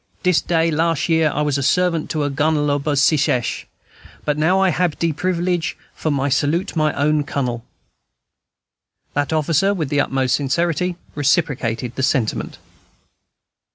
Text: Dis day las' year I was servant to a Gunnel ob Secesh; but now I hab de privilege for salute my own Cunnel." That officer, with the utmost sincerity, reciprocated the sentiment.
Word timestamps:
Dis 0.23 0.41
day 0.41 0.71
las' 0.71 1.07
year 1.09 1.29
I 1.31 1.43
was 1.43 1.63
servant 1.67 2.09
to 2.09 2.23
a 2.23 2.31
Gunnel 2.31 2.71
ob 2.71 2.85
Secesh; 2.97 3.67
but 4.25 4.35
now 4.35 4.59
I 4.59 4.69
hab 4.69 4.97
de 4.97 5.13
privilege 5.13 5.77
for 5.93 6.27
salute 6.31 6.75
my 6.75 6.91
own 6.93 7.23
Cunnel." 7.23 7.63
That 9.13 9.31
officer, 9.31 9.75
with 9.75 9.89
the 9.89 10.01
utmost 10.01 10.35
sincerity, 10.35 10.95
reciprocated 11.13 11.93
the 11.97 12.01
sentiment. 12.01 12.57